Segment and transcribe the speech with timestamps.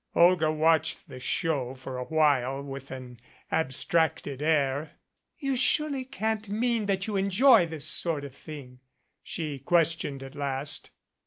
[0.15, 3.19] Olga watched the show for a while with an
[3.51, 4.93] abstracted air.
[5.37, 8.79] "You surely can't mean that you enjoy this sort of thing?"
[9.21, 10.89] she questioned at last.